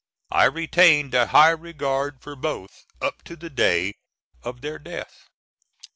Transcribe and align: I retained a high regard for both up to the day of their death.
I 0.31 0.45
retained 0.45 1.13
a 1.13 1.27
high 1.27 1.51
regard 1.51 2.23
for 2.23 2.35
both 2.35 2.85
up 2.99 3.21
to 3.25 3.35
the 3.35 3.51
day 3.51 3.93
of 4.41 4.61
their 4.61 4.79
death. 4.79 5.27